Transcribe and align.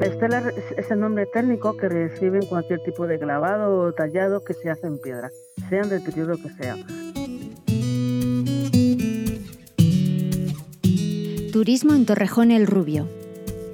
estelas 0.00 0.44
es 0.76 0.90
el 0.90 1.00
nombre 1.00 1.26
técnico 1.26 1.76
que 1.76 1.88
reciben 1.88 2.46
cualquier 2.46 2.80
tipo 2.80 3.06
de 3.06 3.18
grabado 3.18 3.78
o 3.78 3.92
tallado 3.92 4.44
que 4.44 4.54
se 4.54 4.70
hace 4.70 4.86
en 4.86 4.98
piedra, 4.98 5.30
sean 5.68 5.88
del 5.88 6.02
periodo 6.02 6.36
que 6.36 6.50
sea. 6.50 6.76
Turismo 11.52 11.94
en 11.94 12.04
Torrejón 12.04 12.50
el 12.50 12.66
Rubio. 12.66 13.08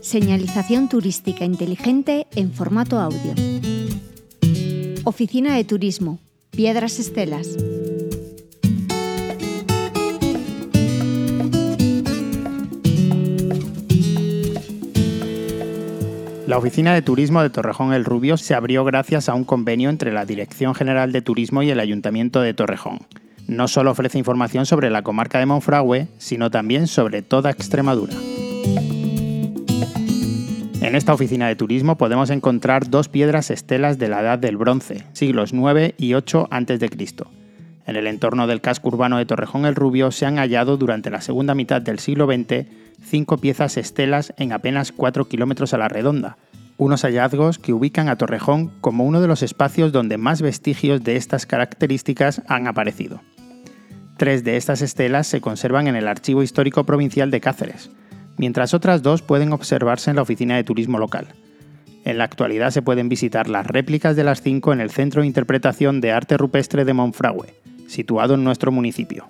Señalización 0.00 0.88
turística 0.88 1.44
inteligente 1.44 2.26
en 2.34 2.52
formato 2.52 2.98
audio. 2.98 3.34
Oficina 5.04 5.56
de 5.56 5.64
Turismo. 5.64 6.18
Piedras 6.50 6.98
Estelas. 6.98 7.54
La 16.46 16.58
Oficina 16.58 16.94
de 16.94 17.02
Turismo 17.02 17.42
de 17.42 17.50
Torrejón 17.50 17.92
el 17.92 18.04
Rubio 18.04 18.36
se 18.36 18.54
abrió 18.54 18.84
gracias 18.84 19.28
a 19.28 19.34
un 19.34 19.42
convenio 19.42 19.90
entre 19.90 20.12
la 20.12 20.24
Dirección 20.24 20.76
General 20.76 21.10
de 21.10 21.20
Turismo 21.20 21.64
y 21.64 21.70
el 21.70 21.80
Ayuntamiento 21.80 22.40
de 22.40 22.54
Torrejón. 22.54 23.00
No 23.48 23.66
solo 23.66 23.90
ofrece 23.90 24.16
información 24.16 24.64
sobre 24.64 24.88
la 24.88 25.02
comarca 25.02 25.40
de 25.40 25.46
Monfragüe, 25.46 26.06
sino 26.18 26.48
también 26.52 26.86
sobre 26.86 27.22
toda 27.22 27.50
Extremadura. 27.50 28.14
En 30.80 30.94
esta 30.94 31.14
oficina 31.14 31.48
de 31.48 31.56
turismo 31.56 31.98
podemos 31.98 32.30
encontrar 32.30 32.88
dos 32.88 33.08
piedras 33.08 33.50
estelas 33.50 33.98
de 33.98 34.08
la 34.08 34.20
Edad 34.20 34.38
del 34.38 34.56
Bronce, 34.56 35.02
siglos 35.14 35.52
9 35.52 35.96
y 35.98 36.14
8 36.14 36.46
a.C. 36.48 36.90
En 37.86 37.94
el 37.94 38.08
entorno 38.08 38.48
del 38.48 38.60
casco 38.60 38.88
urbano 38.88 39.16
de 39.16 39.26
Torrejón 39.26 39.64
el 39.64 39.76
Rubio 39.76 40.10
se 40.10 40.26
han 40.26 40.38
hallado 40.38 40.76
durante 40.76 41.08
la 41.08 41.20
segunda 41.20 41.54
mitad 41.54 41.80
del 41.80 42.00
siglo 42.00 42.26
XX 42.26 42.66
cinco 43.04 43.38
piezas 43.38 43.76
estelas 43.76 44.34
en 44.36 44.52
apenas 44.52 44.90
4 44.90 45.28
kilómetros 45.28 45.72
a 45.72 45.78
la 45.78 45.88
redonda, 45.88 46.36
unos 46.78 47.02
hallazgos 47.02 47.58
que 47.58 47.72
ubican 47.72 48.08
a 48.08 48.16
Torrejón 48.16 48.72
como 48.80 49.04
uno 49.04 49.20
de 49.20 49.28
los 49.28 49.42
espacios 49.42 49.92
donde 49.92 50.18
más 50.18 50.42
vestigios 50.42 51.04
de 51.04 51.16
estas 51.16 51.46
características 51.46 52.42
han 52.48 52.66
aparecido. 52.66 53.20
Tres 54.16 54.42
de 54.42 54.56
estas 54.56 54.82
estelas 54.82 55.28
se 55.28 55.40
conservan 55.40 55.86
en 55.86 55.94
el 55.94 56.08
Archivo 56.08 56.42
Histórico 56.42 56.84
Provincial 56.84 57.30
de 57.30 57.40
Cáceres, 57.40 57.90
mientras 58.36 58.74
otras 58.74 59.02
dos 59.02 59.22
pueden 59.22 59.52
observarse 59.52 60.10
en 60.10 60.16
la 60.16 60.22
oficina 60.22 60.56
de 60.56 60.64
turismo 60.64 60.98
local. 60.98 61.28
En 62.04 62.18
la 62.18 62.24
actualidad 62.24 62.70
se 62.70 62.82
pueden 62.82 63.08
visitar 63.08 63.48
las 63.48 63.66
réplicas 63.66 64.16
de 64.16 64.24
las 64.24 64.42
cinco 64.42 64.72
en 64.72 64.80
el 64.80 64.90
Centro 64.90 65.20
de 65.20 65.28
Interpretación 65.28 66.00
de 66.00 66.12
Arte 66.12 66.36
Rupestre 66.36 66.84
de 66.84 66.94
Monfragüe, 66.94 67.54
situado 67.86 68.34
en 68.34 68.44
nuestro 68.44 68.72
municipio. 68.72 69.26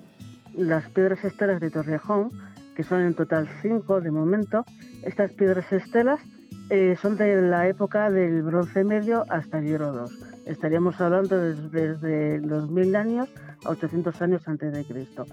Las 0.56 0.88
piedras 0.90 1.24
estelas 1.24 1.60
de 1.60 1.70
Torrejón 1.70 2.30
que 2.76 2.84
son 2.84 3.00
en 3.00 3.14
total 3.14 3.48
cinco 3.62 4.00
de 4.00 4.10
momento. 4.10 4.64
Estas 5.02 5.32
piedras 5.32 5.72
estelas 5.72 6.20
eh, 6.68 6.96
son 7.00 7.16
de 7.16 7.40
la 7.40 7.66
época 7.66 8.10
del 8.10 8.42
Bronce 8.42 8.84
Medio 8.84 9.24
hasta 9.30 9.58
el 9.58 9.64
Hierro 9.64 10.06
II. 10.06 10.14
Estaríamos 10.44 11.00
hablando 11.00 11.40
desde, 11.40 12.38
los 12.40 12.70
mil 12.70 12.94
años 12.94 13.28
a 13.64 13.70
800 13.70 14.22
años 14.22 14.46
antes 14.46 14.72
de 14.72 14.84
Cristo. 14.84 15.24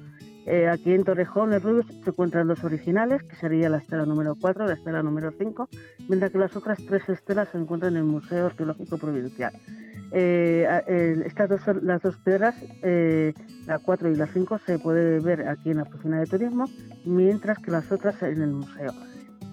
Eh, 0.46 0.68
aquí 0.68 0.94
en 0.94 1.04
Torrejón, 1.04 1.54
en 1.54 1.62
Rubio, 1.62 1.84
se 2.04 2.10
encuentran 2.10 2.48
dos 2.48 2.64
originales, 2.64 3.24
que 3.24 3.36
sería 3.36 3.70
la 3.70 3.78
estela 3.78 4.06
número 4.06 4.36
4 4.36 4.66
y 4.66 4.68
la 4.68 4.74
estela 4.74 5.04
número 5.04 5.32
5, 5.38 5.70
mientras 6.10 6.32
que 6.32 6.38
las 6.38 6.56
otras 6.56 6.80
tres 6.86 7.08
estelas 7.08 7.50
se 7.50 7.58
encuentran 7.58 7.94
en 7.94 8.00
el 8.00 8.04
Museo 8.06 8.48
Arqueológico 8.48 8.98
Provincial. 8.98 9.54
Eh, 10.16 11.24
estas 11.26 11.50
dos, 11.50 11.62
las 11.82 12.02
dos 12.04 12.16
piedras, 12.18 12.56
eh, 12.84 13.34
la 13.66 13.80
4 13.80 14.12
y 14.12 14.16
la 14.16 14.28
5, 14.28 14.60
se 14.60 14.78
puede 14.78 15.20
ver 15.20 15.48
aquí 15.48 15.72
en 15.72 15.78
la 15.78 15.84
oficina 15.84 16.20
de 16.20 16.28
turismo, 16.28 16.66
mientras 17.04 17.58
que 17.58 17.72
las 17.72 17.92
otras 17.92 18.22
en 18.22 18.42
el 18.42 18.52
museo. 18.52 18.94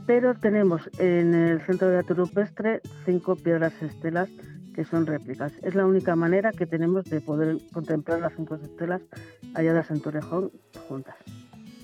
Pero 0.07 0.35
tenemos 0.35 0.91
en 0.99 1.35
el 1.35 1.61
centro 1.63 1.89
de 1.89 1.99
arte 1.99 2.15
rupestre 2.15 2.81
cinco 3.07 3.37
piedras 3.37 3.73
estelas 3.81 4.29
que 4.75 4.85
son 4.85 5.07
réplicas. 5.07 5.53
Es 5.63 5.75
la 5.75 5.87
única 5.87 6.15
manera 6.15 6.53
que 6.53 6.67
tenemos 6.67 7.05
de 7.05 7.21
poder 7.21 7.57
contemplar 7.73 8.21
las 8.21 8.35
cinco 8.35 8.57
estelas 8.57 9.03
halladas 9.55 9.91
en 9.91 10.01
Torrejón 10.01 10.51
juntas. 10.89 11.17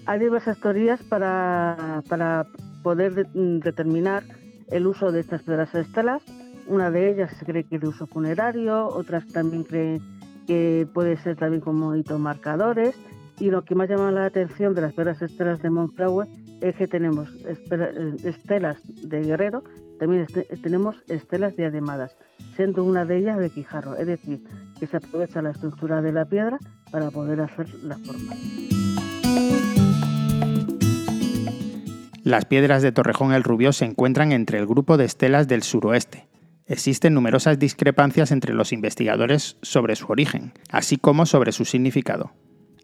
Hay 0.06 0.20
diversas 0.20 0.60
teorías 0.60 1.02
para, 1.02 2.02
para 2.08 2.46
poder 2.82 3.26
determinar 3.32 4.22
el 4.68 4.86
uso 4.86 5.12
de 5.12 5.20
estas 5.20 5.42
piedras 5.42 5.74
estelas 5.74 6.22
una 6.66 6.90
de 6.90 7.10
ellas 7.10 7.30
se 7.38 7.44
cree 7.44 7.64
que 7.64 7.76
es 7.76 7.82
de 7.82 7.88
uso 7.88 8.06
funerario, 8.06 8.86
otras 8.88 9.26
también 9.26 9.64
creen 9.64 10.00
que 10.46 10.86
puede 10.92 11.16
ser 11.16 11.36
también 11.36 11.60
como 11.60 11.94
marcadores. 12.18 12.94
Y 13.38 13.50
lo 13.50 13.64
que 13.64 13.74
más 13.74 13.88
llama 13.88 14.10
la 14.10 14.24
atención 14.24 14.74
de 14.74 14.80
las 14.80 14.94
piedras 14.94 15.20
estelas 15.20 15.60
de 15.60 15.68
Monfragüe 15.68 16.26
es 16.62 16.74
que 16.76 16.86
tenemos 16.86 17.28
eh, 17.44 18.16
estelas 18.24 18.78
de 19.02 19.22
guerrero, 19.22 19.62
también 19.98 20.22
este, 20.22 20.44
tenemos 20.56 20.96
estelas 21.08 21.54
diademadas, 21.54 22.16
siendo 22.54 22.82
una 22.82 23.04
de 23.04 23.18
ellas 23.18 23.38
de 23.38 23.50
Quijarro, 23.50 23.96
es 23.96 24.06
decir, 24.06 24.42
que 24.80 24.86
se 24.86 24.96
aprovecha 24.96 25.42
la 25.42 25.50
estructura 25.50 26.00
de 26.00 26.12
la 26.12 26.24
piedra 26.24 26.58
para 26.90 27.10
poder 27.10 27.40
hacer 27.40 27.68
la 27.82 27.98
forma. 27.98 28.32
Las 32.24 32.44
piedras 32.44 32.82
de 32.82 32.90
Torrejón 32.90 33.32
el 33.32 33.44
Rubio 33.44 33.72
se 33.72 33.84
encuentran 33.84 34.32
entre 34.32 34.58
el 34.58 34.66
grupo 34.66 34.96
de 34.96 35.04
estelas 35.04 35.46
del 35.46 35.62
suroeste, 35.62 36.26
Existen 36.68 37.14
numerosas 37.14 37.60
discrepancias 37.60 38.32
entre 38.32 38.52
los 38.52 38.72
investigadores 38.72 39.56
sobre 39.62 39.94
su 39.94 40.06
origen, 40.06 40.52
así 40.70 40.96
como 40.96 41.24
sobre 41.24 41.52
su 41.52 41.64
significado. 41.64 42.32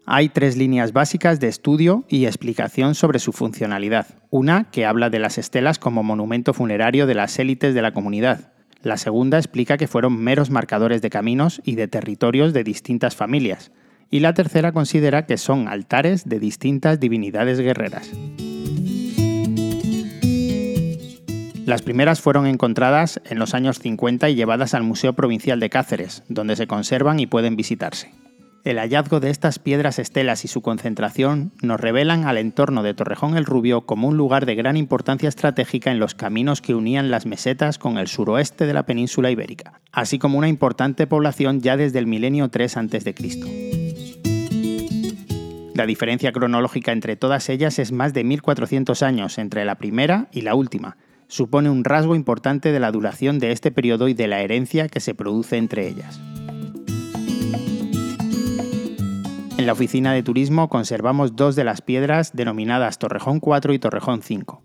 Hay 0.05 0.29
tres 0.29 0.57
líneas 0.57 0.93
básicas 0.93 1.39
de 1.39 1.47
estudio 1.47 2.05
y 2.07 2.25
explicación 2.25 2.95
sobre 2.95 3.19
su 3.19 3.33
funcionalidad. 3.33 4.07
Una 4.29 4.69
que 4.71 4.85
habla 4.85 5.09
de 5.09 5.19
las 5.19 5.37
estelas 5.37 5.79
como 5.79 6.03
monumento 6.03 6.53
funerario 6.53 7.07
de 7.07 7.15
las 7.15 7.37
élites 7.39 7.73
de 7.73 7.81
la 7.81 7.93
comunidad. 7.93 8.53
La 8.81 8.97
segunda 8.97 9.37
explica 9.37 9.77
que 9.77 9.87
fueron 9.87 10.17
meros 10.17 10.49
marcadores 10.49 11.01
de 11.01 11.09
caminos 11.09 11.61
y 11.63 11.75
de 11.75 11.87
territorios 11.87 12.53
de 12.53 12.63
distintas 12.65 13.15
familias. 13.15 13.71
Y 14.09 14.19
la 14.19 14.33
tercera 14.33 14.73
considera 14.73 15.25
que 15.25 15.37
son 15.37 15.67
altares 15.67 16.27
de 16.27 16.39
distintas 16.39 16.99
divinidades 16.99 17.59
guerreras. 17.59 18.11
Las 21.65 21.81
primeras 21.81 22.19
fueron 22.19 22.45
encontradas 22.45 23.21
en 23.23 23.39
los 23.39 23.53
años 23.53 23.79
50 23.79 24.29
y 24.29 24.35
llevadas 24.35 24.73
al 24.73 24.83
Museo 24.83 25.13
Provincial 25.13 25.61
de 25.61 25.69
Cáceres, 25.69 26.23
donde 26.27 26.57
se 26.57 26.67
conservan 26.67 27.21
y 27.21 27.25
pueden 27.25 27.55
visitarse. 27.55 28.11
El 28.65 28.79
hallazgo 28.79 29.21
de 29.21 29.29
estas 29.29 29.59
piedras 29.59 29.97
estelas 29.97 30.43
y 30.43 30.49
su 30.49 30.61
concentración 30.61 31.53
nos 31.61 31.79
revelan 31.79 32.25
al 32.25 32.37
entorno 32.37 32.83
de 32.83 32.93
Torrejón 32.93 33.37
el 33.37 33.45
Rubio 33.45 33.85
como 33.85 34.09
un 34.09 34.17
lugar 34.17 34.45
de 34.45 34.55
gran 34.55 34.75
importancia 34.75 35.29
estratégica 35.29 35.89
en 35.91 35.99
los 35.99 36.15
caminos 36.15 36.61
que 36.61 36.75
unían 36.75 37.11
las 37.11 37.25
mesetas 37.25 37.77
con 37.77 37.97
el 37.97 38.07
suroeste 38.07 38.65
de 38.65 38.73
la 38.73 38.85
península 38.85 39.31
ibérica, 39.31 39.79
así 39.93 40.19
como 40.19 40.37
una 40.37 40.49
importante 40.49 41.07
población 41.07 41.61
ya 41.61 41.77
desde 41.77 41.99
el 41.99 42.07
milenio 42.07 42.49
3 42.49 42.77
a.C. 42.77 43.15
La 45.75 45.85
diferencia 45.85 46.33
cronológica 46.33 46.91
entre 46.91 47.15
todas 47.15 47.47
ellas 47.47 47.79
es 47.79 47.93
más 47.93 48.13
de 48.13 48.25
1400 48.25 49.01
años 49.01 49.37
entre 49.37 49.63
la 49.63 49.75
primera 49.75 50.27
y 50.31 50.41
la 50.41 50.55
última, 50.55 50.97
supone 51.33 51.71
un 51.71 51.83
rasgo 51.83 52.13
importante 52.13 52.71
de 52.71 52.79
la 52.79 52.91
duración 52.91 53.39
de 53.39 53.51
este 53.51 53.71
periodo 53.71 54.07
y 54.07 54.13
de 54.13 54.27
la 54.27 54.41
herencia 54.41 54.87
que 54.87 54.99
se 54.99 55.15
produce 55.15 55.57
entre 55.57 55.87
ellas. 55.87 56.21
En 59.57 59.65
la 59.65 59.73
oficina 59.73 60.13
de 60.13 60.21
turismo 60.21 60.69
conservamos 60.69 61.35
dos 61.35 61.55
de 61.55 61.63
las 61.63 61.81
piedras 61.81 62.35
denominadas 62.35 62.99
Torrejón 62.99 63.39
4 63.39 63.73
y 63.73 63.79
Torrejón 63.79 64.21
5. 64.21 64.61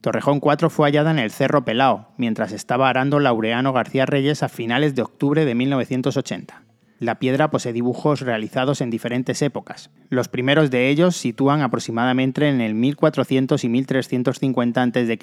Torrejón 0.00 0.40
4 0.40 0.68
fue 0.68 0.88
hallada 0.88 1.12
en 1.12 1.20
el 1.20 1.30
Cerro 1.30 1.64
Pelao, 1.64 2.08
mientras 2.16 2.50
estaba 2.50 2.88
arando 2.88 3.20
Laureano 3.20 3.72
García 3.72 4.04
Reyes 4.04 4.42
a 4.42 4.48
finales 4.48 4.96
de 4.96 5.02
octubre 5.02 5.44
de 5.44 5.54
1980. 5.54 6.64
La 6.98 7.20
piedra 7.20 7.50
posee 7.50 7.72
dibujos 7.72 8.20
realizados 8.20 8.80
en 8.80 8.90
diferentes 8.90 9.42
épocas. 9.42 9.90
Los 10.10 10.26
primeros 10.26 10.72
de 10.72 10.88
ellos 10.88 11.14
sitúan 11.14 11.60
aproximadamente 11.60 12.48
en 12.48 12.60
el 12.60 12.74
1400 12.74 13.62
y 13.62 13.68
1350 13.68 14.82
a.C., 14.82 15.18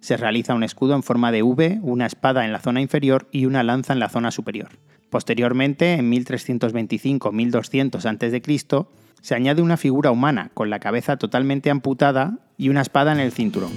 se 0.00 0.16
realiza 0.16 0.54
un 0.54 0.62
escudo 0.62 0.94
en 0.94 1.02
forma 1.02 1.32
de 1.32 1.42
V, 1.42 1.80
una 1.82 2.06
espada 2.06 2.44
en 2.44 2.52
la 2.52 2.60
zona 2.60 2.80
inferior 2.80 3.28
y 3.32 3.46
una 3.46 3.62
lanza 3.62 3.92
en 3.92 3.98
la 4.00 4.08
zona 4.08 4.30
superior. 4.30 4.70
Posteriormente, 5.10 5.94
en 5.94 6.12
1325-1200 6.12 8.04
a.C., 8.04 8.86
se 9.20 9.34
añade 9.34 9.62
una 9.62 9.76
figura 9.76 10.10
humana 10.10 10.50
con 10.54 10.70
la 10.70 10.78
cabeza 10.78 11.16
totalmente 11.16 11.70
amputada 11.70 12.38
y 12.56 12.68
una 12.68 12.82
espada 12.82 13.12
en 13.12 13.20
el 13.20 13.32
cinturón. 13.32 13.72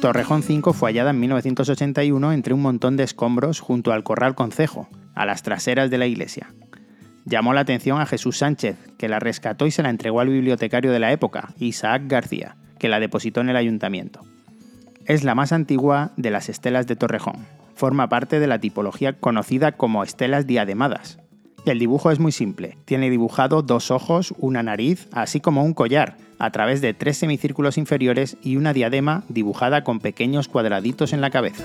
Torrejón 0.00 0.44
5 0.44 0.72
fue 0.74 0.90
hallada 0.90 1.10
en 1.10 1.18
1981 1.18 2.32
entre 2.32 2.54
un 2.54 2.62
montón 2.62 2.96
de 2.96 3.02
escombros 3.02 3.58
junto 3.58 3.92
al 3.92 4.04
Corral 4.04 4.36
Concejo, 4.36 4.88
a 5.14 5.26
las 5.26 5.42
traseras 5.42 5.90
de 5.90 5.98
la 5.98 6.06
iglesia. 6.06 6.54
Llamó 7.24 7.52
la 7.52 7.62
atención 7.62 8.00
a 8.00 8.06
Jesús 8.06 8.38
Sánchez, 8.38 8.76
que 8.96 9.08
la 9.08 9.18
rescató 9.18 9.66
y 9.66 9.72
se 9.72 9.82
la 9.82 9.90
entregó 9.90 10.20
al 10.20 10.28
bibliotecario 10.28 10.92
de 10.92 11.00
la 11.00 11.10
época, 11.10 11.52
Isaac 11.58 12.02
García, 12.06 12.56
que 12.78 12.88
la 12.88 13.00
depositó 13.00 13.40
en 13.40 13.48
el 13.48 13.56
ayuntamiento. 13.56 14.22
Es 15.04 15.24
la 15.24 15.34
más 15.34 15.52
antigua 15.52 16.12
de 16.16 16.30
las 16.30 16.48
estelas 16.48 16.86
de 16.86 16.96
Torrejón. 16.96 17.46
Forma 17.74 18.08
parte 18.08 18.40
de 18.40 18.46
la 18.46 18.58
tipología 18.58 19.14
conocida 19.14 19.72
como 19.72 20.02
estelas 20.02 20.46
diademadas. 20.46 21.18
El 21.64 21.78
dibujo 21.78 22.10
es 22.10 22.18
muy 22.18 22.32
simple. 22.32 22.78
Tiene 22.84 23.10
dibujado 23.10 23.62
dos 23.62 23.90
ojos, 23.90 24.34
una 24.38 24.62
nariz, 24.62 25.08
así 25.12 25.40
como 25.40 25.64
un 25.64 25.74
collar, 25.74 26.16
a 26.38 26.50
través 26.50 26.80
de 26.80 26.94
tres 26.94 27.18
semicírculos 27.18 27.78
inferiores 27.78 28.36
y 28.42 28.56
una 28.56 28.72
diadema 28.72 29.24
dibujada 29.28 29.84
con 29.84 30.00
pequeños 30.00 30.48
cuadraditos 30.48 31.12
en 31.12 31.20
la 31.20 31.30
cabeza. 31.30 31.64